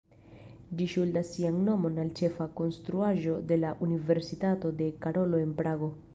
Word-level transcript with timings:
Ĝi 0.77 0.85
ŝuldas 0.93 1.27
sian 1.33 1.59
nomon 1.67 1.99
al 2.05 2.09
ĉefa 2.21 2.49
konstruaĵo 2.61 3.37
de 3.53 3.59
la 3.61 3.75
Universitato 3.91 4.75
de 4.83 4.91
Karolo 5.07 5.47
en 5.49 5.55
Prago. 5.63 5.95